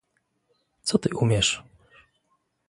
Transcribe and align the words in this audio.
"Co 0.83 0.97
ty 0.99 1.09
umiesz?" 1.13 1.63